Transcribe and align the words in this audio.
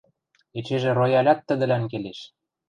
—Эчежӹ 0.57 0.91
роялят 0.99 1.39
тӹдӹлӓн 1.47 1.83
келеш. 1.91 2.19